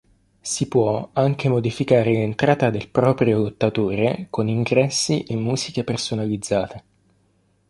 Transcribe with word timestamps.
Si 0.41 0.67
può 0.67 1.11
anche 1.13 1.47
modificare 1.47 2.11
l'entrata 2.13 2.71
del 2.71 2.89
proprio 2.89 3.37
lottatore 3.37 4.25
con 4.31 4.47
ingressi 4.47 5.21
e 5.25 5.35
musiche 5.35 5.83
personalizzate. 5.83 6.83